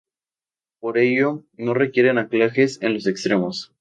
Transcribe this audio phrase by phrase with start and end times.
[0.79, 3.69] Por ello, no requieren anclajes en los extremos.